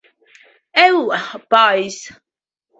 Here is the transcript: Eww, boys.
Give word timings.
Eww, 0.85 1.13
boys. 1.53 1.97